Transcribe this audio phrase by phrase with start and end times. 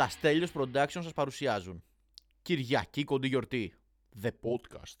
[0.00, 1.82] Τα Στέλιος Production σας παρουσιάζουν.
[2.42, 3.74] Κυριακή κοντή γιορτή.
[4.22, 4.96] The Podcast.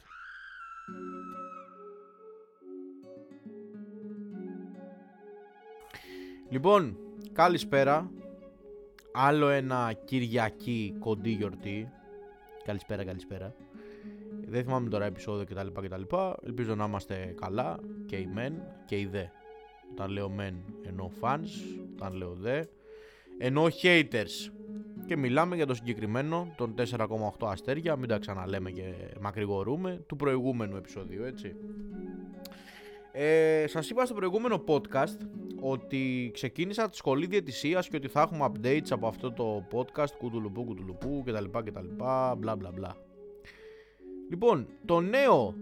[6.50, 6.96] Λοιπόν,
[7.32, 8.10] καλησπέρα.
[9.12, 11.92] Άλλο ένα Κυριακή κοντή γιορτή.
[12.64, 13.54] Καλησπέρα, καλησπέρα.
[14.46, 15.80] Δεν θυμάμαι τώρα επεισόδιο κτλ.
[15.86, 16.02] κτλ.
[16.44, 19.24] Ελπίζω να είμαστε καλά και οι μεν και οι δε.
[19.92, 21.48] Όταν λέω μεν εννοώ fans,
[21.94, 22.64] όταν λέω δε
[23.38, 24.50] εννοώ haters.
[25.10, 30.76] Και μιλάμε για το συγκεκριμένο, των 4,8 αστέρια, μην τα ξαναλέμε και μακρηγορούμε, του προηγούμενου
[30.76, 31.54] επεισοδίου, έτσι.
[33.12, 35.16] Ε, σας είπα στο προηγούμενο podcast
[35.60, 40.64] ότι ξεκίνησα τη σχολή διαιτησίας και ότι θα έχουμε updates από αυτό το podcast κουτουλουπού
[40.64, 42.96] κουτουλουπού κτλ κτλ μπλα μπλα μπλα
[44.28, 45.54] Λοιπόν, το νέο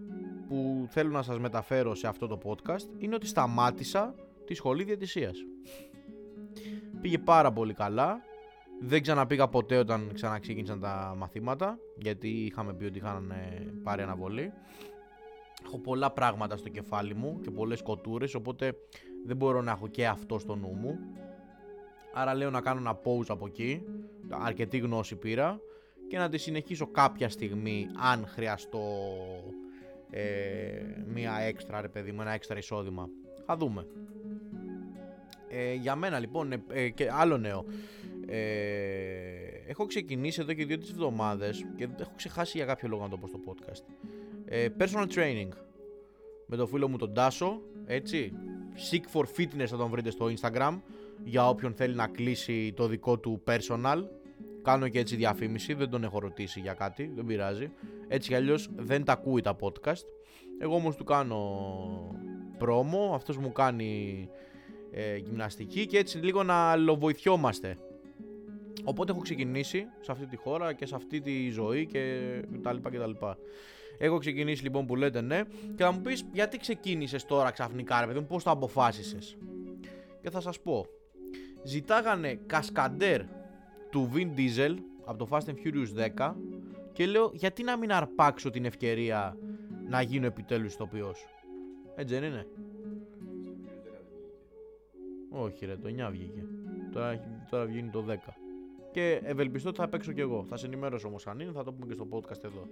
[0.48, 5.36] που θέλω να σας μεταφέρω σε αυτό το podcast είναι ότι σταμάτησα τη σχολή διαιτησίας.
[7.00, 8.27] Πήγε πάρα πολύ καλά.
[8.80, 14.52] Δεν ξαναπήγα ποτέ όταν ξαναξεκίνησαν τα μαθήματα, γιατί είχαμε πει ότι είχαν ε, πάρει αναβολή.
[15.64, 18.74] Έχω πολλά πράγματα στο κεφάλι μου και πολλές κοτούρες, οπότε
[19.26, 20.98] δεν μπορώ να έχω και αυτό στο νου μου.
[22.14, 23.82] Άρα λέω να κάνω ένα pause από εκεί,
[24.28, 25.60] αρκετή γνώση πήρα
[26.08, 28.80] και να τη συνεχίσω κάποια στιγμή αν χρειαστώ
[30.10, 30.22] ε,
[31.06, 33.08] μία έξτρα ρε παιδί μου, ένα έξτρα εισόδημα.
[33.46, 33.86] Θα δούμε.
[35.48, 37.64] Ε, για μένα λοιπόν ε, ε, και άλλο νέο
[38.30, 38.38] ε,
[39.66, 43.16] έχω ξεκινήσει εδώ και δύο τις εβδομάδες και έχω ξεχάσει για κάποιο λόγο να το
[43.16, 43.82] πω στο podcast.
[44.44, 45.48] Ε, personal training.
[46.46, 48.32] Με το φίλο μου τον Τάσο έτσι.
[48.90, 50.78] Seek for Fitness θα τον βρείτε στο Instagram
[51.24, 54.04] για όποιον θέλει να κλείσει το δικό του personal.
[54.62, 57.70] Κάνω και έτσι διαφήμιση δεν τον έχω ρωτήσει για κάτι δεν πειράζει.
[58.08, 60.04] Έτσι κι αλλιώς δεν τα ακούει τα podcast.
[60.58, 61.40] Εγώ όμως του κάνω
[62.58, 64.28] πρόμο αυτός μου κάνει
[64.90, 67.76] ε, γυμναστική και έτσι λίγο να αλλοβοηθιόμαστε.
[68.88, 72.20] Οπότε έχω ξεκινήσει σε αυτή τη χώρα και σε αυτή τη ζωή και
[72.62, 73.38] τα λοιπά και τα λοιπά.
[73.98, 75.42] Έχω ξεκινήσει λοιπόν που λέτε ναι
[75.74, 79.36] και θα μου πεις γιατί ξεκίνησες τώρα ξαφνικά ρε παιδί μου πώς το αποφάσισες;
[80.20, 80.86] Και θα σας πω.
[81.64, 83.22] Ζητάγανε κασκαντέρ
[83.90, 84.74] του Vin Diesel
[85.04, 86.34] από το Fast and Furious 10
[86.92, 89.36] και λέω γιατί να μην αρπάξω την ευκαιρία
[89.88, 91.24] να γίνω επιτέλους ηθοποιός;
[91.96, 92.46] Έτσι δεν είναι;
[95.30, 96.44] Όχι ρε, το 9 βγήκε.
[96.92, 97.20] Τώρα,
[97.50, 98.14] τώρα βγαίνει το 10.
[98.98, 100.44] Και ευελπιστώ ότι θα παίξω κι εγώ.
[100.48, 102.68] Θα σε ενημέρωσω όμως αν είναι, θα το πούμε και στο podcast εδώ.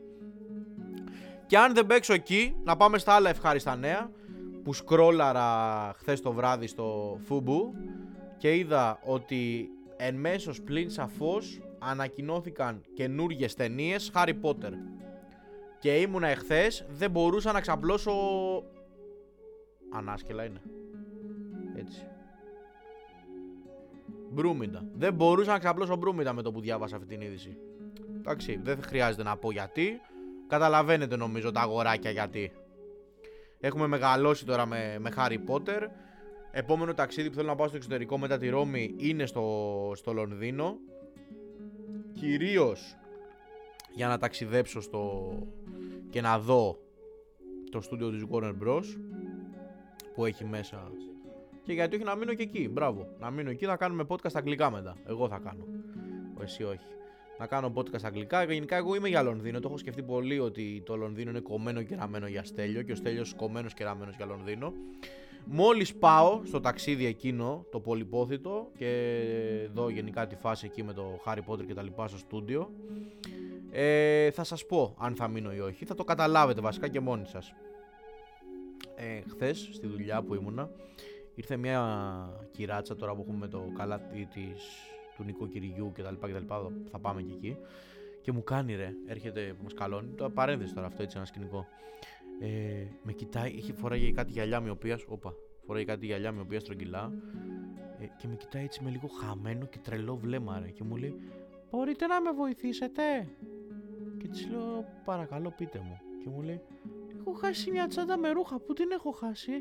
[1.47, 4.11] Και αν δεν παίξω εκεί, να πάμε στα άλλα ευχάριστα νέα
[4.63, 7.61] που σκρόλαρα χθες το βράδυ στο Fubu
[8.37, 14.73] και είδα ότι εν μέσω πλην σαφώς ανακοινώθηκαν καινούργιες ταινίες Harry Potter.
[15.79, 18.13] Και ήμουνα εχθές, δεν μπορούσα να ξαπλώσω...
[19.93, 20.61] Ανάσκελα είναι.
[21.77, 22.07] Έτσι.
[24.37, 24.85] Μπρούμιντα.
[24.95, 27.57] Δεν μπορούσα να ξαπλώσω μπρούμιντα με το που διάβασα αυτή την είδηση.
[28.19, 30.01] Εντάξει, δεν χρειάζεται να πω γιατί.
[30.47, 32.53] Καταλαβαίνετε νομίζω τα αγοράκια γιατί.
[33.61, 35.81] Έχουμε μεγαλώσει τώρα με, με Harry Potter.
[36.51, 40.77] Επόμενο ταξίδι που θέλω να πάω στο εξωτερικό μετά τη Ρώμη είναι στο, στο Λονδίνο.
[42.13, 42.97] Κυρίως
[43.95, 45.33] για να ταξιδέψω στο
[46.11, 46.79] και να δω
[47.71, 48.85] το στούντιο της Warner Bros
[50.15, 50.91] που έχει μέσα
[51.67, 52.69] και γιατί όχι να μείνω και εκεί.
[52.69, 53.09] Μπράβο.
[53.19, 54.97] Να μείνω εκεί, θα κάνουμε podcast αγγλικά μετά.
[55.07, 55.65] Εγώ θα κάνω.
[56.43, 56.87] Εσύ όχι.
[57.39, 58.45] Να κάνω podcast αγγλικά.
[58.45, 59.61] Γενικά, εγώ είμαι για Λονδίνο.
[59.61, 62.95] Το έχω σκεφτεί πολύ ότι το Λονδίνο είναι κομμένο και ραμμένο για Στέλιο και ο
[62.95, 64.73] Στέλιος κομμένος και ραμμένος για Λονδίνο.
[65.45, 71.21] Μόλις πάω στο ταξίδι εκείνο, το πολυπόθητο και δω γενικά τη φάση εκεί με το
[71.27, 72.71] Harry Potter και τα λοιπά στο στούντιο,
[73.71, 75.85] ε, θα σας πω αν θα μείνω ή όχι.
[75.85, 77.55] Θα το καταλάβετε βασικά και μόνοι σας.
[78.97, 80.71] Ε, χθες στη δουλειά που ήμουνα
[81.37, 81.81] Ήρθε μια
[82.51, 84.63] κυράτσα τώρα που έχουμε το καλάτι της,
[85.17, 87.57] του νοικοκυριού και τα λοιπά και τα λοιπά, θα πάμε και εκεί.
[88.21, 91.67] Και μου κάνει ρε, έρχεται, μας καλώνει, το παρένθεση τώρα αυτό έτσι ένα σκηνικό.
[92.41, 95.35] Ε, με κοιτάει, είχε φοράει κάτι γυαλιά με οποία, όπα,
[95.67, 97.13] φοράει κάτι γυαλιά με οποία στρογγυλά.
[98.01, 100.69] Ε, και με κοιτάει έτσι με λίγο χαμένο και τρελό βλέμμα ρε.
[100.69, 101.15] Και μου λέει
[101.71, 103.29] μπορείτε να με βοηθήσετε;
[104.19, 106.61] Και της λέω παρακαλώ πείτε μου και μου λέει
[107.19, 108.59] έχω χάσει μια τσάντα με ρούχα.
[108.59, 109.53] Που την έχω χάσει;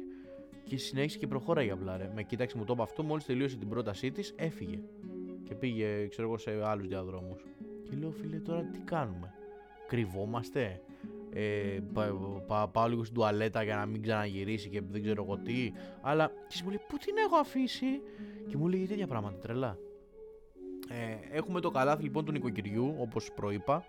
[0.66, 1.98] Και συνέχισε και προχώραγε απλά.
[1.98, 2.12] Ρε.
[2.16, 3.04] Με κοίταξε, μου το είπε αυτό.
[3.04, 4.80] Μόλις τελείωσε την πρότασή της, έφυγε.
[5.44, 7.46] Και πήγε, ξέρω εγώ, σε άλλους διαδρόμους.
[7.90, 9.34] Και λέω, φίλε, τώρα τι κάνουμε;
[9.88, 10.82] Κρυβόμαστε;
[11.34, 11.80] Ε,
[12.48, 15.72] πα, πάω λίγο στην τουαλέτα για να μην ξαναγυρίσει και δεν ξέρω εγώ τι.
[16.02, 18.02] Αλλά και μου λέει, Πού την έχω αφήσει;
[18.48, 19.78] Και μου λέει τέτοια πράγματα τρελά.
[20.90, 23.86] Ε, έχουμε το καλάθι λοιπόν του νοικοκυριού, όπως προείπα.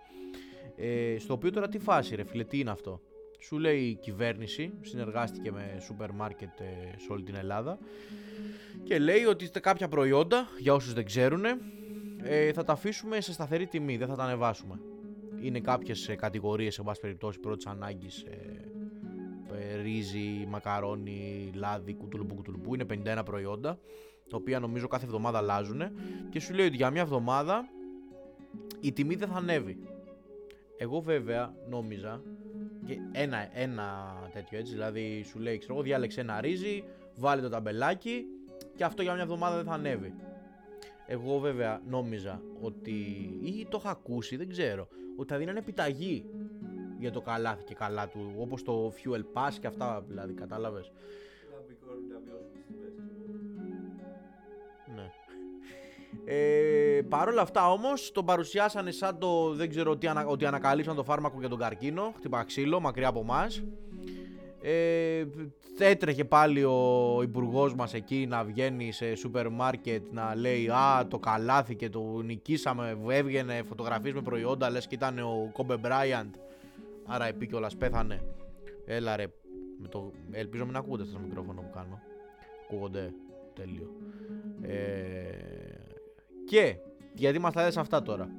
[0.75, 3.01] Ε, στο οποίο τώρα τι φάση, ρε φίλε, τι είναι αυτό;
[3.39, 6.57] Σου λέει η κυβέρνηση, συνεργάστηκε με σούπερ μάρκετ
[6.97, 7.77] σε όλη την Ελλάδα
[8.83, 11.45] και λέει ότι κάποια προϊόντα, για όσους δεν ξέρουν,
[12.23, 14.79] ε, θα τα αφήσουμε σε σταθερή τιμή, δεν θα τα ανεβάσουμε.
[15.41, 18.67] Είναι κάποιες ε, κατηγορίες, σε βάση περιπτώσει, πρώτης ανάγκης, ε,
[19.55, 22.73] ε, ρύζι, μακαρόνι, λάδι, κουτουλουπού, κουτουλουπού.
[22.73, 22.85] Είναι
[23.19, 23.79] 51 προϊόντα,
[24.29, 25.81] τα οποία νομίζω κάθε εβδομάδα αλλάζουν
[26.29, 27.69] και σου λέει ότι για μια εβδομάδα
[28.79, 29.77] η τιμή δεν θα ανέβει.
[30.77, 32.21] Εγώ βέβαια νόμιζα
[32.87, 36.83] και ένα, ένα τέτοιο έτσι, δηλαδή σου λέει, ξέρω εγώ, διάλεξε ένα ρύζι,
[37.15, 38.25] βάλε το ταμπελάκι
[38.75, 40.13] και αυτό για μια εβδομάδα δεν θα ανέβει.
[41.07, 42.91] Εγώ βέβαια νόμιζα ότι,
[43.41, 44.87] ή το είχα ακούσει, δεν ξέρω,
[45.17, 46.25] ότι θα δίνανε επιταγή
[46.99, 50.91] για το καλάθι και καλά του, όπως το fuel pass και αυτά δηλαδή, κατάλαβες.
[54.95, 55.11] Ναι.
[56.25, 56.56] Ε,
[57.03, 61.03] Παρ' όλα αυτά όμως τον παρουσιάσανε σαν το δεν ξέρω τι, ανα, ότι ανακαλύψαν το
[61.03, 63.63] φάρμακο για τον καρκίνο, χτυπά ξύλο μακριά από εμάς.
[64.61, 65.25] Ε,
[65.79, 71.19] έτρεχε πάλι ο υπουργός μας εκεί να βγαίνει σε σούπερ μάρκετ να λέει Α, το
[71.19, 72.97] καλάθι και το νικήσαμε.
[73.07, 76.35] Έβγαινε φωτογραφίες με προϊόντα, λες και ήταν ο Κόμπε Μπράιαντ.
[77.05, 78.23] Άρα επί κιόλας πέθανε.
[78.85, 79.25] Έλα ρε.
[79.81, 80.11] Με το...
[80.31, 81.99] Ελπίζω μην ακούγονται στο μικρόφωνο που κάνω.
[82.63, 83.13] Ακούγονται.
[83.53, 83.91] Τέλειο.
[84.61, 85.56] Ε...
[86.47, 86.75] Και
[87.13, 88.29] γιατί μα τα έδεσαι αυτά τώρα.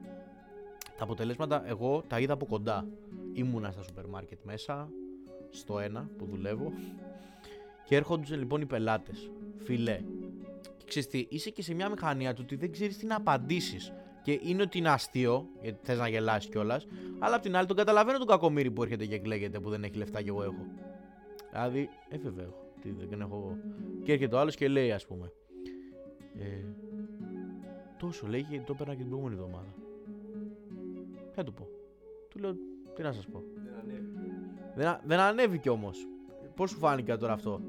[0.96, 2.86] Τα αποτελέσματα εγώ τα είδα από κοντά.
[3.32, 4.90] Ήμουνα στα σούπερ μάρκετ μέσα,
[5.50, 6.72] στο ένα που δουλεύω.
[7.84, 9.30] Και έρχονται λοιπόν οι πελάτες.
[9.56, 10.00] Φιλέ.
[10.76, 13.92] Και ξέρεις τι, είσαι και σε μια μηχανία του ότι δεν ξέρεις τι να απαντήσεις.
[14.22, 16.86] Και είναι ότι είναι αστείο, γιατί θες να γελάσει κιόλας.
[17.18, 19.96] Αλλά απ' την άλλη τον καταλαβαίνω τον κακομίρι που έρχεται και κλαίγεται που δεν έχει
[19.96, 20.66] λεφτά κι εγώ έχω.
[21.50, 22.66] Δηλαδή, ε, βέβαια έχω.
[22.80, 23.58] Τι δεν έχω εγώ.
[24.02, 25.32] Και έρχεται ο άλλος και λέει, ας πούμε.
[26.38, 26.64] Ε,
[27.98, 29.74] τόσο λέει και το έπαιρνα και την προηγούμενη εβδομάδα.
[31.32, 31.68] Ποια του πω.
[32.28, 32.56] Του λέω,
[32.94, 33.42] τι να σας πω.
[33.64, 34.18] Δεν ανέβηκε.
[34.74, 36.06] Δεν, δεν ανέβηκε όμως.
[36.54, 37.60] Πώς σου φάνηκε τώρα αυτό;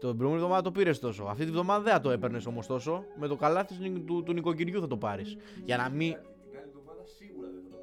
[0.00, 1.24] Το προηγούμενη εβδομάδα το πήρες τόσο.
[1.24, 3.04] Αυτή τη βδομάδα δεν θα το έπαιρνες όμως τόσο.
[3.18, 5.36] Με το καλάθι του, του, του νοικοκυριού θα το πάρεις.
[5.64, 6.12] Για να μην.
[6.12, 7.78] Την άλλη εβδομάδα σίγουρα δεν θα το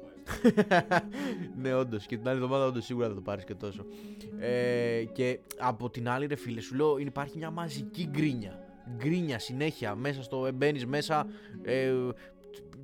[0.92, 1.54] πάρεις.
[1.62, 2.06] ναι, όντως.
[2.06, 3.84] Και την άλλη εβδομάδα όντως σίγουρα θα το πάρεις και τόσο.
[4.38, 8.61] Ε, και από την άλλη, ρε φίλε, σου λέω υπάρχει μια μαζική γκρίνια.
[8.96, 9.94] Γκρίνια συνέχεια.
[9.94, 10.48] Μέσα στο.
[10.54, 11.26] Μπαίνεις μέσα.
[11.62, 11.92] Ε,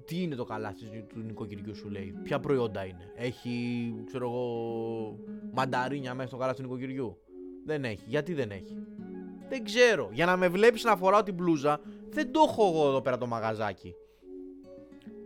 [0.05, 2.15] τι είναι το καλάθι του- του νοικοκυριού σου λέει.
[2.23, 3.12] Ποια προϊόντα είναι.
[3.17, 5.19] Έχει, ξέρω εγώ,
[5.53, 7.19] μανταρίνια μέσα στο καλάθι του νοικοκυριού.
[7.65, 8.05] Δεν έχει.
[8.06, 8.77] Γιατί δεν έχει;
[9.49, 10.09] Δεν ξέρω.
[10.12, 11.81] Για να με βλέπεις να φοράω την μπλούζα,
[12.11, 13.94] δεν το έχω εγώ εδώ πέρα το μαγαζάκι.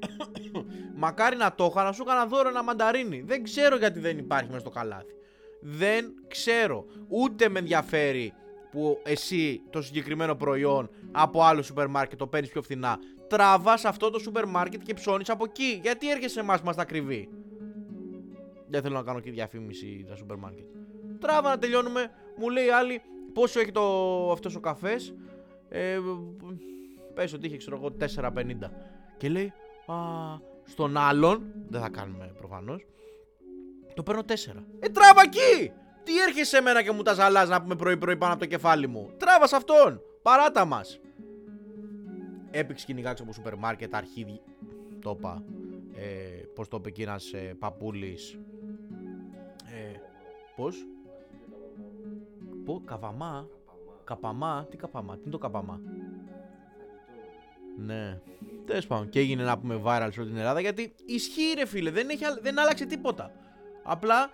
[0.94, 3.20] Μακάρι να το είχα να σου έκανα δώρο ένα μανταρίνι.
[3.20, 5.14] Δεν ξέρω γιατί δεν υπάρχει μέσα στο καλάθι.
[5.60, 6.84] Δεν ξέρω.
[7.08, 8.32] Ούτε με ενδιαφέρει
[8.72, 12.98] που εσύ το συγκεκριμένο προϊόν από άλλο σούπερ μάρκετ το παίρνεις πιο φθηνά.
[13.28, 15.80] Τραβάς αυτό το σούπερ μάρκετ και ψώνεις από εκεί.
[15.82, 17.28] Γιατί έρχεσαι εμάς που μας τα κρυβεί;
[18.68, 20.64] Δεν θέλω να κάνω και διαφήμιση τα σούπερ μάρκετ.
[21.18, 22.10] Τράβα να τελειώνουμε.
[22.36, 23.02] Μου λέει άλλη
[23.32, 23.82] πόσο έχει το,
[24.32, 25.14] αυτός ο καφές;
[25.68, 25.98] Ε,
[27.14, 28.70] πες ότι είχε ξέρω εγώ 4,50.
[29.16, 29.52] Και λέει
[29.86, 29.94] α,
[30.64, 32.86] στον άλλον, δεν θα κάνουμε προφανώς,
[33.94, 34.32] το παίρνω 4.
[34.78, 35.72] Ε, τράβα εκεί!
[36.04, 38.86] Τι έρχεσαι εμένα και μου τα ζαλάς να πούμε πρωί πρωί πάνω από το κεφάλι
[38.86, 40.00] μου; Τράβας σε αυτόν!
[40.22, 41.00] Παράτα μας!
[42.50, 44.40] Έπαιξε κυνηγάξε από σούπερ μάρκετ, αρχίδι.
[45.00, 45.42] Το είπα.
[45.94, 48.38] Ε, πώς το είπε εκεί ένας ε, παππούλης.
[49.64, 49.98] Ε,
[50.56, 50.76] πώς;
[52.64, 53.48] Πω, καβαμά.
[54.04, 54.66] Καπαμά.
[54.70, 55.80] Τι καπαμά, τι είναι το καπαμά;
[57.78, 58.20] Ναι.
[58.66, 59.08] Τέλος πάντων.
[59.08, 61.90] Και έγινε να πούμε viral σε όλη την Ελλάδα γιατί ισχύει ρε φίλε.
[61.90, 63.30] Δεν, έχει, άλλ- δεν άλλαξε τίποτα.
[63.82, 64.30] Απλά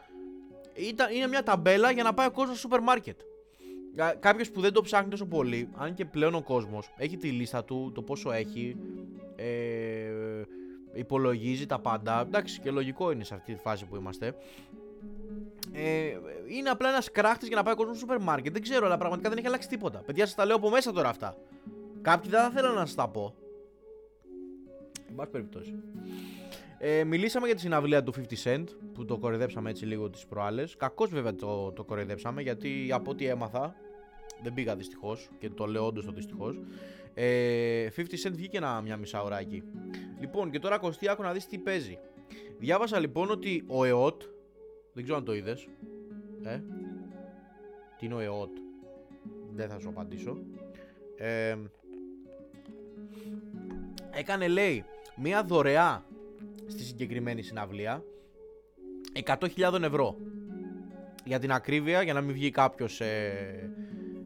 [0.79, 3.21] ήταν, είναι μια ταμπέλα για να πάει ο κόσμος στο σούπερ μάρκετ.
[4.21, 7.65] Κάποιος που δεν το ψάχνει τόσο πολύ, αν και πλέον ο κόσμος έχει τη λίστα
[7.65, 8.77] του, το πόσο έχει,
[9.37, 10.43] ε,
[10.93, 12.21] υπολογίζει τα πάντα.
[12.21, 14.35] Εντάξει, και λογικό είναι σε αυτή τη φάση που είμαστε.
[15.73, 16.17] Ε,
[16.47, 18.53] είναι απλά ένας κράχτης για να πάει ο κόσμος στο σούπερ μάρκετ.
[18.53, 19.99] Δεν ξέρω, αλλά πραγματικά δεν έχει αλλάξει τίποτα.
[19.99, 21.37] Παιδιά, σας τα λέω από μέσα τώρα αυτά.
[22.03, 23.35] Κάποιοι δεν θα θέλουν να σας τα πω.
[25.09, 25.75] Εν πάση περιπτώσει.
[26.81, 30.77] Ε, μιλήσαμε για τη συναυλία του 50 Cent που το κοροϊδέψαμε έτσι λίγο τις προάλλες.
[30.77, 33.75] Κακώς βέβαια το, το κοροϊδέψαμε γιατί από ό,τι έμαθα
[34.43, 36.61] δεν πήγα δυστυχώς και το λέω όντως το δυστυχώς.
[37.15, 39.63] Ε, 50 Cent βγήκε ένα, μια μισά ωράκι.
[40.21, 41.99] Λοιπόν, και τώρα Κωστή, άκου να δεις τι παίζει.
[42.59, 44.23] Διάβασα λοιπόν ότι ο ΕΟΤ,
[44.93, 45.69] δεν ξέρω αν το είδες.
[46.43, 46.61] Ε,
[47.99, 48.51] τι είναι ο ΕΟΤ,
[49.55, 50.39] δεν θα σου απαντήσω.
[51.17, 51.57] Ε,
[54.11, 54.85] έκανε λέει
[55.17, 56.05] μία δωρεά
[56.69, 58.05] στη συγκεκριμένη συναυλία
[59.25, 60.17] 100.000 ευρώ.
[61.25, 63.71] Για την ακρίβεια, για να μην βγει κάποιος ε,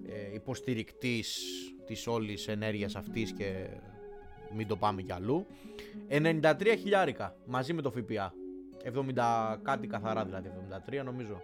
[0.06, 1.42] ε, υποστηρικτής
[1.86, 3.66] της όλης ενέργειας αυτής και
[4.54, 5.46] μην το πάμε κι αλλού.
[6.08, 8.34] 93 χιλιάρικα μαζί με το ΦΠΑ.
[8.84, 10.50] 70 κάτι καθαρά δηλαδή,
[11.00, 11.42] 73 νομίζω.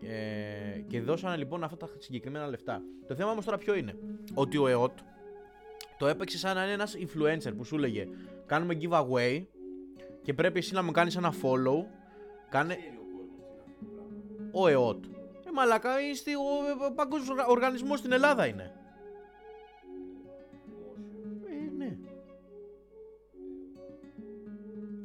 [0.00, 2.82] Ε, και δώσανε λοιπόν αυτά τα συγκεκριμένα λεφτά.
[3.06, 3.94] Το θέμα όμως τώρα ποιο είναι.
[4.34, 4.98] Ότι ο ΕΟΤ
[5.98, 8.08] Το έπαιξε σαν να είναι ένας influencer που σου έλεγε
[8.46, 9.44] Κάνουμε giveaway
[10.26, 11.84] και πρέπει εσύ να μου κάνεις ένα follow
[12.48, 14.50] Κάνε Ξέρει ο κόσμος τι είναι αυτό το πράγμα.
[14.52, 15.04] ο ΕΟΤ
[15.46, 18.72] Ε μαλακά είστε ο ε, παγκόσμιος οργα- οργανισμός στην Ελλάδα είναι
[19.82, 21.56] Δημόσιο.
[21.58, 21.96] Ε ναι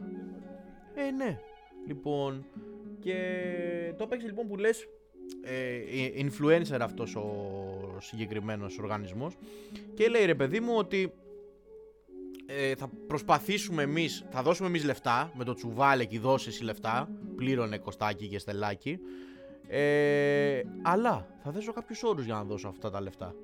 [0.01, 1.39] Αν δεν υπάρχει Ε, ναι.
[1.87, 2.45] Λοιπόν,
[2.99, 4.87] και το έπαιξε λοιπόν που λες
[5.43, 5.79] ε,
[6.23, 9.37] influencer αυτός ο συγκεκριμένος οργανισμός
[9.93, 11.13] και λέει ρε παιδί μου ότι
[12.57, 17.09] ε, θα προσπαθήσουμε εμείς, θα δώσουμε εμείς λεφτά με το τσουβάλε και δώσεις εσύ λεφτά,
[17.35, 18.99] πλήρωνε κοστάκι και στελάκι
[19.67, 23.35] ε, αλλά θα θέσω κάποιους όρους για να δώσω αυτά τα λεφτά.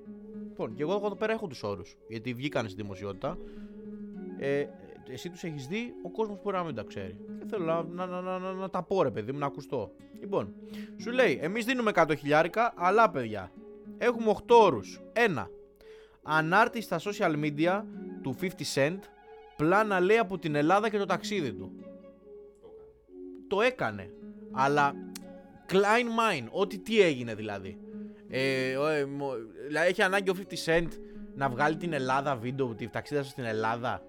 [0.47, 3.37] Λοιπόν, και εγώ εδώ πέρα έχω τους όρους, γιατί βγήκαν στην δημοσιότητα
[4.37, 4.65] ε,
[5.09, 7.17] εσύ τους έχεις δει, ο κόσμος μπορεί να μην τα ξέρει.
[7.39, 9.91] Και θέλω να, να, να, να, να, να τα πω ρε παιδί μου, να ακουστώ.
[10.19, 10.53] Λοιπόν,
[10.97, 13.51] σου λέει, εμείς δίνουμε 100 χιλιάρικα, αλλά παιδιά,
[13.97, 15.01] έχουμε 8 όρους.
[15.13, 15.49] Ένα,
[16.23, 17.83] ανάρτηση στα social media
[18.21, 18.45] του 50
[18.75, 18.97] Cent,
[19.57, 21.71] πλάνα λέει από την Ελλάδα και το ταξίδι του.
[23.47, 24.09] Το έκανε.
[24.51, 24.93] Αλλά,
[25.69, 26.05] Klein
[26.43, 27.77] Mine, ό,τι τι έγινε δηλαδή.
[28.29, 29.33] Ε, ο, ε, μο-
[29.67, 30.87] δηλαδή έχει ανάγκη ο 50 Cent
[31.35, 34.01] να βγάλει την Ελλάδα βίντεο, τη ταξίδα στην Ελλάδα.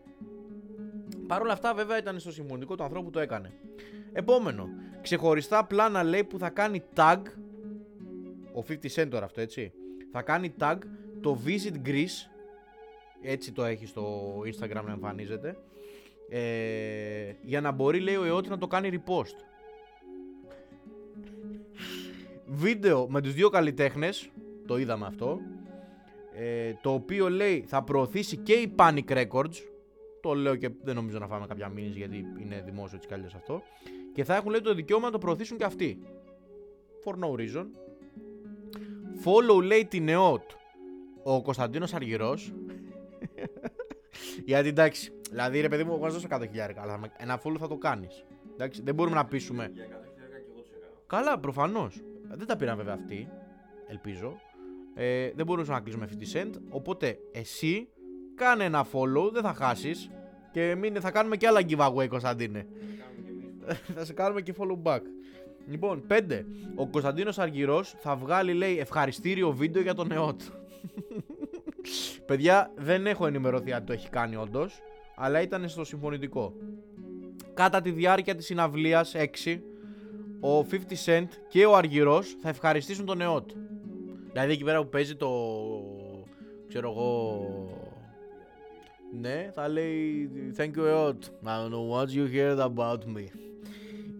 [1.26, 3.52] Παρ' όλα αυτά, βέβαια, ήταν στο συμφωνικό του ανθρώπου που το έκανε.
[4.12, 4.68] Επόμενο.
[5.02, 7.18] Ξεχωριστά πλάνα λέει που θα κάνει tag.
[8.54, 9.72] Ο 50 Cent τώρα αυτό, έτσι.
[10.12, 10.76] Θα κάνει tag
[11.20, 12.30] το Visit Greece.
[13.22, 15.56] Έτσι το έχει στο Instagram να εμφανίζεται.
[16.28, 19.44] Ε, για να μπορεί, λέει ο ΕΟΤ, να το κάνει repost.
[22.46, 24.30] Βίντεο με τους δύο καλλιτέχνες.
[24.66, 25.38] Το είδαμε αυτό.
[26.34, 29.62] Ε, το οποίο λέει θα προωθήσει και η Panic Records
[30.20, 33.34] το λέω και δεν νομίζω να φάμε κάποια μήνυση γιατί είναι δημόσιο έτσι κι αλλιώς
[33.34, 33.62] αυτό.
[34.12, 35.98] Και θα έχουν λέει το δικαίωμα να το προωθήσουν και αυτοί.
[37.04, 37.66] For no reason.
[39.24, 40.42] Follow λέει την ΕΟΤ
[41.22, 42.52] ο Κωνσταντίνος Αργυρός.
[44.50, 47.12] γιατί εντάξει, δηλαδή ρε παιδί μου, εγώ να σου δώσω 100 χιλιάρικα, αλλά θα με-
[47.16, 48.24] ένα follow θα το κάνεις.
[48.52, 49.70] Εντάξει, δεν μπορούμε να πείσουμε.
[49.72, 50.92] Για 100 χιλιάρικα και εγώ τους έκανα.
[51.06, 52.00] Καλά, προφανώς.
[52.28, 53.28] Δεν τα πήραν βέβαια αυτοί.
[53.88, 54.40] Ελπίζω.
[54.94, 56.60] Ε, δεν μπορούσαμε να κλείσουμε 50 cent.
[56.68, 57.88] Οπότε εσύ
[58.34, 60.10] κάνε ένα follow, δεν θα χάσεις.
[60.52, 62.66] Και μην, θα κάνουμε και άλλα giveaway, Κωνσταντίνε.
[62.68, 63.78] Θα κάνουμε κι εμείς.
[63.96, 65.00] θα σε κάνουμε και follow back.
[65.66, 66.44] Λοιπόν, 5.
[66.74, 70.40] Ο Κωνσταντίνος Αργυρός θα βγάλει, λέει, ευχαριστήριο βίντεο για τον ΕΟΤ.
[72.26, 74.80] Παιδιά, δεν έχω ενημερωθεί αν το έχει κάνει όντως,
[75.16, 76.54] αλλά ήταν στο συμφωνητικό.
[77.54, 79.14] Κατά τη διάρκεια της συναυλίας
[79.44, 79.60] 6,
[80.40, 83.50] ο 50 Cent και ο Αργυρός θα ευχαριστήσουν τον ΕΟΤ.
[84.32, 85.30] Δηλαδή εκεί πέρα που παίζει το...
[86.68, 87.46] ξέρω εγώ...
[89.20, 91.24] Ναι, θα λέει Thank you ΕΟΤ.
[91.44, 93.24] I don't know what you heard about me.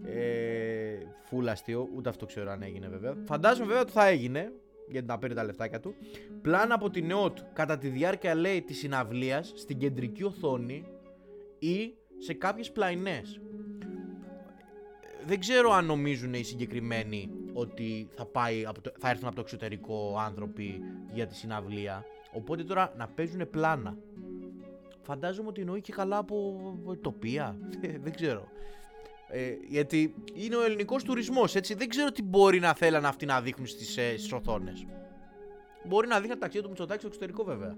[0.05, 3.15] Ε, φουλ αστείο, ούτε αυτό ξέρω αν έγινε βέβαια.
[3.25, 4.51] Φαντάζομαι βέβαια ότι θα έγινε,
[4.91, 5.95] γιατί να παίρνει τα λεφτάκια του.
[6.41, 10.85] Πλάνα από την ΕΟΤ κατά τη διάρκεια λέει της συναυλίας στην κεντρική οθόνη
[11.59, 13.41] ή σε κάποιες πλαϊνές.
[15.25, 19.41] Δεν ξέρω αν νομίζουν οι συγκεκριμένοι ότι θα, πάει από το, θα έρθουν από το
[19.41, 20.81] εξωτερικό άνθρωποι
[21.13, 22.05] για τη συναυλία.
[22.31, 23.97] Οπότε τώρα να παίζουν πλάνα.
[25.01, 27.57] Φαντάζομαι ότι εννοεί και καλά από από τοπία.
[28.03, 28.47] Δεν ξέρω.
[29.31, 31.73] Ε, γιατί είναι ο ελληνικός τουρισμός, έτσι.
[31.73, 34.85] Δεν ξέρω τι μπορεί να θέλανε αυτοί να δείχνουν στις, ε, στις οθόνες.
[35.83, 37.77] Μπορεί να δείχνει ταξίδι του Μητσοτάκη στο εξωτερικό βέβαια.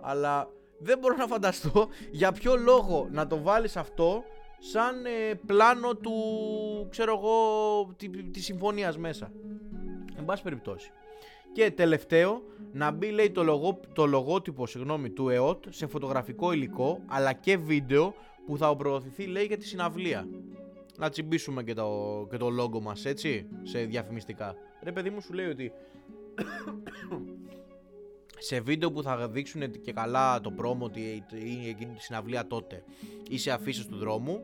[0.00, 4.24] Αλλά δεν μπορώ να φανταστώ για ποιο λόγο να το βάλεις αυτό
[4.58, 6.12] σαν ε, πλάνο του,
[6.90, 7.36] ξέρω εγώ,
[7.96, 9.32] τη, της συμφωνίας μέσα.
[10.18, 10.90] Εν πάση περιπτώσει.
[11.52, 12.42] Και τελευταίο,
[12.72, 17.56] να μπει λέει το, λογό, το λογότυπο συγγνώμη, του ΕΟΤ σε φωτογραφικό υλικό αλλά και
[17.56, 18.14] βίντεο
[18.46, 20.28] που θα προωθηθεί λέει για τη συναυλία.
[20.98, 24.54] Να τσιμπήσουμε και το, και το logo μας έτσι, σε διαφημιστικά.
[24.82, 25.72] Ρε παιδί μου σου λέει ότι
[28.38, 32.84] σε βίντεο που θα δείξουν και καλά το promo ότι είναι εκείνη τη συναυλία τότε
[33.28, 34.42] ή σε αφίσες του δρόμου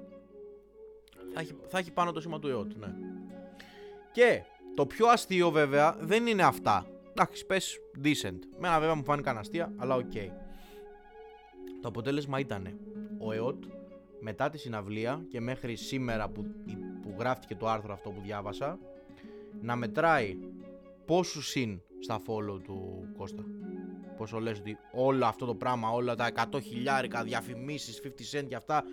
[1.33, 2.95] θα έχει, θα έχει πάνω το σήμα του ΕΟΤ, ναι.
[4.13, 4.43] Και
[4.75, 6.87] το πιο αστείο βέβαια δεν είναι αυτά.
[7.11, 8.39] Εντάξει, πες decent.
[8.59, 10.13] Μένα βέβαια μου φάνηκαν αστεία, αλλά οκ.
[11.81, 12.79] Το αποτέλεσμα ήταν
[13.19, 13.65] ο ΕΟΤ
[14.25, 16.47] μετά τη συναυλία και μέχρι σήμερα που,
[17.03, 18.79] που γράφτηκε το άρθρο αυτό που διάβασα
[19.61, 20.39] να μετράει
[21.05, 23.45] πόσους είναι στα follow του Κώστα.
[24.17, 28.55] Πόσο λες ότι όλο αυτό το πράγμα, όλα τα 100 χιλιάρικα, διαφημίσεις, 50 cent και
[28.55, 28.85] αυτά,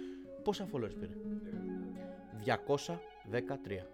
[0.43, 1.13] πόσα followers πήρε;
[2.45, 3.87] 213.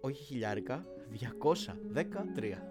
[0.00, 2.62] Όχι χιλιάρικα, 213.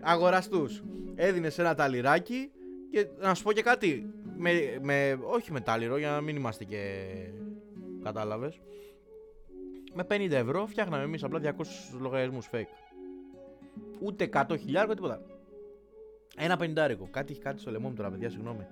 [0.12, 0.82] Αγοραστούς.
[1.14, 2.50] Έδινες ένα ταλιράκι
[2.92, 4.12] και να σου πω και κάτι.
[4.36, 7.04] Με, με, όχι με τάλιρο για να μην είμαστε και.
[8.02, 8.60] Κατάλαβες.
[9.94, 11.50] Με 50 ευρώ φτιάχναμε εμείς απλά 200
[12.00, 12.64] λογαριασμούς fake.
[14.00, 15.22] Ούτε 100 χιλιάρια, τίποτα.
[16.36, 17.08] Ένα πενιντάρικο.
[17.10, 18.66] Κάτι έχει κάτι στο λαιμό μου τώρα, παιδιά, συγγνώμη.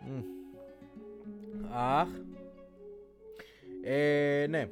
[0.00, 0.22] Μμ.
[1.72, 2.08] Αχ.
[3.82, 4.68] Ε, ναι.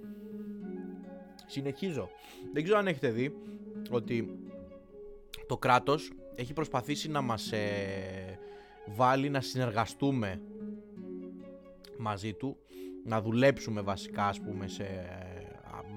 [1.46, 2.11] Συνεχίζω.
[2.52, 3.37] Δεν ξέρω αν έχετε δει
[3.90, 4.38] ότι
[5.46, 8.24] το κράτος έχει προσπαθήσει να μας ε,
[8.87, 10.41] βάλει να συνεργαστούμε
[11.99, 12.57] μαζί του,
[13.05, 14.87] να δουλέψουμε βασικά ας πούμε σε,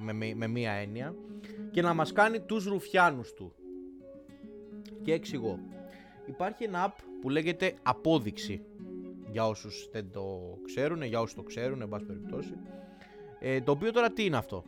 [0.01, 1.15] με, με, με μία έννοια
[1.71, 3.53] και να μας κάνει τους ρουφιάνους του.
[5.01, 5.59] Και εξηγώ.
[6.25, 8.61] Υπάρχει ένα app που λέγεται απόδειξη
[9.31, 12.53] για όσους δεν το ξέρουν, για όσους το ξέρουν, εν πάση περιπτώσει.
[13.39, 14.63] Ε, το οποίο τώρα τι είναι αυτό;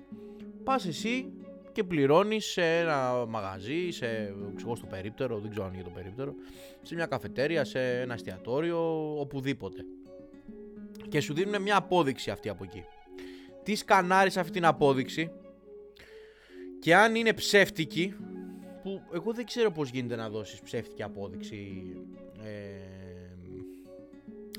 [0.64, 1.34] Πας εσύ
[1.80, 5.96] και πληρώνεις σε ένα μαγαζί, σε, ξέρω, στο περίπτερο, δεν ξέρω αν είναι για το
[6.00, 6.34] περίπτερο,
[6.82, 9.86] σε μια καφετέρια, σε ένα εστιατόριο, οπουδήποτε.
[11.10, 12.84] Και σου δίνουν μια απόδειξη αυτή από εκεί.
[13.64, 15.32] Τι σκανάρεις αυτή την απόδειξη;
[16.80, 18.16] Και αν είναι ψεύτικη,
[18.84, 21.94] που εγώ δεν ξέρω πώς γίνεται να δώσεις ψεύτικη απόδειξη.
[22.44, 22.80] Ε,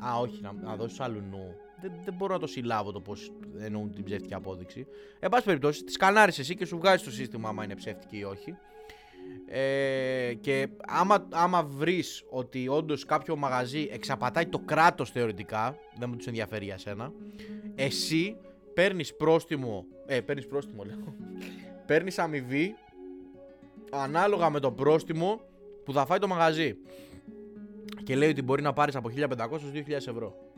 [0.06, 1.54] α, όχι, να, να δώσεις άλλου νου.
[1.80, 4.86] Δεν, δεν μπορώ να το συλλάβω το πώς εννοούν την ψεύτικη απόδειξη.
[5.20, 8.24] Εν πάση περιπτώσει, τη σκανάρεις εσύ και σου βγάζει το σύστημα άμα είναι ψεύτικη ή
[8.24, 8.56] όχι.
[9.46, 16.16] Ε, και άμα, άμα βρεις ότι όντως κάποιο μαγαζί εξαπατάει το κράτος θεωρητικά, δεν μου
[16.16, 17.12] τους ενδιαφέρει για σένα,
[17.74, 18.36] εσύ
[18.74, 19.84] παίρνεις πρόστιμο.
[20.06, 21.14] Ε, παίρνεις πρόστιμο, λέω.
[21.86, 22.74] Παίρνεις αμοιβή
[23.90, 25.40] ανάλογα με το πρόστιμο
[25.84, 26.76] που θα φάει το μαγαζί.
[28.04, 30.49] Και λέει ότι μπορεί να πάρεις από 1500 έως 2000 ευρώ.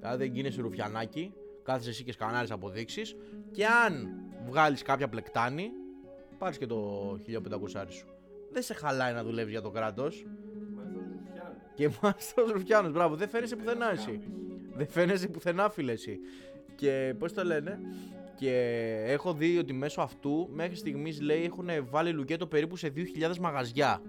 [0.00, 3.16] Δηλαδή δεν γίνεσαι ρουφιανάκι, κάθεσαι εσύ και σκανάρεις αποδείξεις
[3.50, 4.08] και αν
[4.46, 5.70] βγάλεις κάποια πλεκτάνη,
[6.38, 8.06] πάρεις και το 1500 σου.
[8.52, 10.26] Δεν σε χαλάει να δουλεύεις για το κράτος.
[10.74, 11.60] Μα αυτό ρουφιάνο.
[11.74, 14.20] Και μάλιστα ο Ρουφιάνος, μπράβο, δεν φαίνεσαι πουθενά εσύ.
[14.74, 16.18] Δεν φαίνεσαι πουθενά, φίλε εσύ.
[16.74, 17.80] Και πώς το λένε,
[18.36, 18.54] και
[19.06, 24.02] έχω δει ότι μέσω αυτού μέχρι στιγμής λέει έχουν βάλει λουκέτο περίπου σε 2.000 μαγαζιά.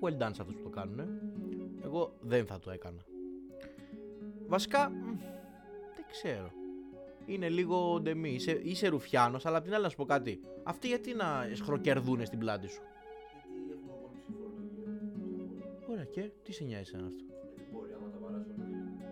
[0.00, 1.00] Well done σε αυτούς που το κάνουν.
[1.84, 3.04] Εγώ δεν θα το έκανα.
[4.50, 5.16] Βασικά, μ,
[5.94, 6.50] δεν ξέρω.
[7.26, 8.30] Είναι λίγο ντεμή.
[8.30, 10.40] Είσαι, είσαι ρουφιάνος, αλλά απ' την άλλη να σου πω κάτι.
[10.62, 12.80] Αυτοί γιατί να σχροκερδούνε στην πλάτη σου;
[13.56, 15.64] Γιατί έχουμε απόλυψη φορολογία.
[15.90, 17.24] Ωραία και τι σε νοιάζει εσένα αυτό;
[17.56, 18.54] Δεν μπορεί, άμα τα βαράς όλα.
[18.56, 19.04] δεν γίνεται.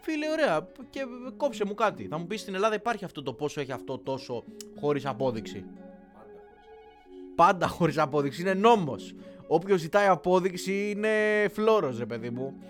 [0.00, 0.68] Φίλε, ωραία.
[0.90, 1.00] Και
[1.36, 2.06] κόψε μου κάτι.
[2.06, 4.44] Θα μου πεις στην Ελλάδα υπάρχει αυτό το πόσο έχει αυτό τόσο
[4.80, 5.76] χωρίς απόδειξη; Πάντα
[6.16, 7.34] χωρίς απόδειξη.
[7.34, 8.40] Πάντα χωρίς απόδειξη.
[8.40, 9.14] Είναι νόμος.
[9.46, 11.08] Όποιος ζητάει απόδειξη είναι
[11.48, 12.62] φλόρος, ρε παιδί μου.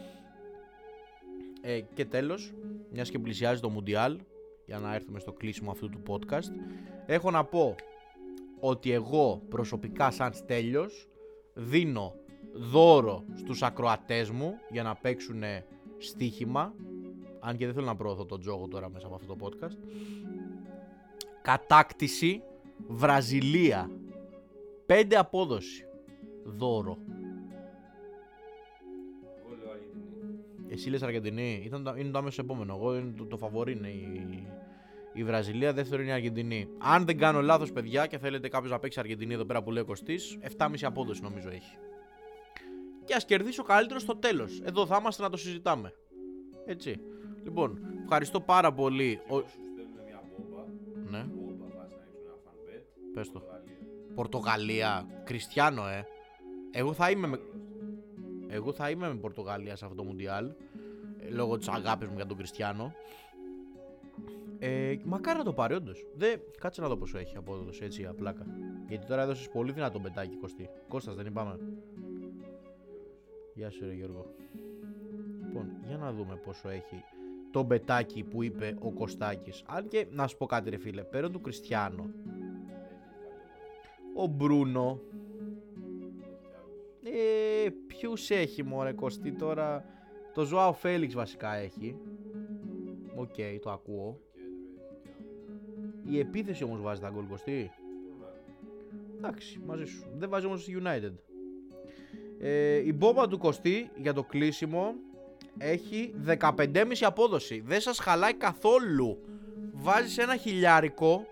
[1.62, 2.52] Ε, και τέλος,
[2.90, 4.18] μιας και πλησιάζει το Μουντιάλ,
[4.66, 6.50] για να έρθουμε στο κλείσιμο αυτού του podcast,
[7.06, 7.74] έχω να πω
[8.60, 11.08] ότι εγώ προσωπικά σαν στέλιος
[11.54, 12.14] δίνω
[12.52, 15.42] δώρο στους ακροατές μου για να παίξουν
[15.98, 16.74] στοίχημα
[17.40, 19.76] αν και δεν θέλω να προωθώ τον τζόγο τώρα μέσα από αυτό το podcast.
[21.42, 22.42] Κατάκτηση
[22.88, 23.90] Βραζιλία.
[24.86, 25.86] 5 απόδοση.
[26.44, 26.98] Δώρο
[30.72, 33.88] εσύ λες Αργεντινή ήταν, το- είναι το άμεσο επόμενο εγώ είναι το, το φαβορί είναι
[33.88, 34.46] η,
[35.12, 38.78] η Βραζιλία δεύτερο είναι η Αργεντινή αν δεν κάνω λάθος παιδιά και θέλετε κάποιος να
[38.78, 41.76] παίξει Αργεντινή εδώ πέρα που λέει ο Κωστής 7,5 απόδοση νομίζω έχει
[43.04, 45.92] και ας κερδίσει ο καλύτερος στο τέλος εδώ θα είμαστε να το συζητάμε
[46.66, 47.00] έτσι
[47.44, 49.36] λοιπόν ευχαριστώ πάρα πολύ ο...
[49.36, 50.62] Εγώ σου στέλνουν μια μπόμπα.
[51.10, 52.82] ναι Μπόμπα βάζει να ρίξουν ένα fan bet.
[53.14, 54.14] πες το Πορτογαλία.
[54.14, 55.06] Πορτογαλία.
[55.24, 56.06] Κριστιανό, ε.
[56.70, 57.38] Εγώ θα είμαι με,
[58.54, 60.52] εγώ θα είμαι με Πορτογαλία σε αυτό το Μουντιάλ.
[61.18, 62.92] ε, Λόγω της αγάπης μου για τον Κριστιανό.
[64.58, 66.06] Ε, μακάρι να το πάρει, όντως.
[66.60, 68.46] Κάτσε να δω πόσο έχει απόδοση έτσι απλάκα.
[68.88, 70.68] Γιατί τώρα έδωσες πολύ δυνατό πετάκι Κωστή.
[70.88, 71.58] Κώστας δεν είπαμε.
[73.54, 74.34] Γεια σου, ρε Γιώργο.
[75.44, 77.04] Λοιπόν, για να δούμε πόσο έχει
[77.50, 79.62] το μπετάκι που είπε ο Κωστάκης.
[79.66, 82.10] Αν και να σου πω κάτι, ρε φίλε, πέραν του Κριστιανό,
[84.14, 85.00] ο Μπρούνο.
[87.04, 89.84] Ε, ποιους έχει μωρέ Κωστή τώρα.
[90.34, 91.96] Το Ζωάο Φέλιξ βασικά έχει.
[93.14, 94.20] Οκ, το ακούω.
[96.04, 97.70] Η επίθεση όμως βάζει τα γκολ Κωστή.
[99.16, 100.04] Εντάξει, μαζί σου.
[100.16, 101.12] Δεν βάζει όμως στη United.
[102.38, 104.94] Ε, η μπόμπα του Κωστή για το κλείσιμο
[105.58, 106.66] έχει 15,5
[107.00, 107.62] απόδοση.
[107.66, 109.18] Δεν σας χαλάει καθόλου.
[109.72, 111.26] Βάζεις ένα χιλιάρικο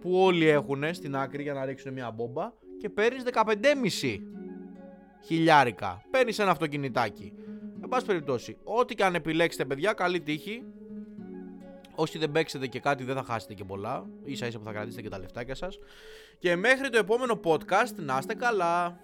[0.00, 4.18] που όλοι έχουν στην άκρη για να ρίξουν μια μπόμπα και παίρνεις 15,5
[5.26, 6.02] χιλιάρικα.
[6.10, 7.32] Παίρνεις ένα αυτοκινητάκι.
[7.82, 10.62] Εν πάση περιπτώσει, ό,τι και αν επιλέξετε, παιδιά, καλή τύχη.
[11.94, 14.06] Όσοι δεν παίξετε και κάτι, δεν θα χάσετε και πολλά.
[14.32, 15.78] σα ίσα που θα κρατήσετε και τα λεφτάκια σας.
[16.38, 19.00] Και μέχρι το επόμενο podcast, να είστε καλά.